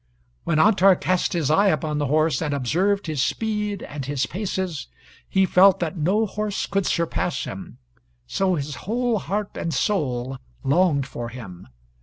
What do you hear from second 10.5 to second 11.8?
longed for him.